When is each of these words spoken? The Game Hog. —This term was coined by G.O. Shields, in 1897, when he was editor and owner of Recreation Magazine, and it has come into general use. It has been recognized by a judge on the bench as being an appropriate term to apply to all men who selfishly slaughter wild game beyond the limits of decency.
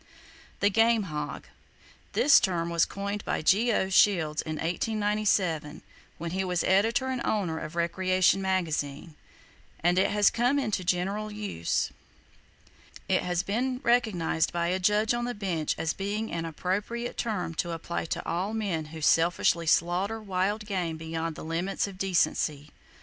The 0.61 0.71
Game 0.71 1.03
Hog. 1.03 1.45
—This 2.13 2.39
term 2.39 2.71
was 2.71 2.85
coined 2.87 3.23
by 3.23 3.43
G.O. 3.43 3.89
Shields, 3.89 4.41
in 4.41 4.53
1897, 4.55 5.83
when 6.17 6.31
he 6.31 6.43
was 6.43 6.63
editor 6.63 7.05
and 7.09 7.23
owner 7.23 7.59
of 7.59 7.75
Recreation 7.75 8.41
Magazine, 8.41 9.13
and 9.83 9.99
it 9.99 10.09
has 10.09 10.31
come 10.31 10.57
into 10.57 10.83
general 10.83 11.31
use. 11.31 11.91
It 13.07 13.21
has 13.21 13.43
been 13.43 13.79
recognized 13.83 14.51
by 14.51 14.69
a 14.69 14.79
judge 14.79 15.13
on 15.13 15.25
the 15.25 15.35
bench 15.35 15.75
as 15.77 15.93
being 15.93 16.31
an 16.31 16.45
appropriate 16.45 17.15
term 17.15 17.53
to 17.61 17.69
apply 17.69 18.05
to 18.05 18.27
all 18.27 18.55
men 18.55 18.85
who 18.85 19.01
selfishly 19.01 19.67
slaughter 19.67 20.19
wild 20.19 20.65
game 20.65 20.97
beyond 20.97 21.35
the 21.35 21.45
limits 21.45 21.85
of 21.85 21.99
decency. 21.99 22.71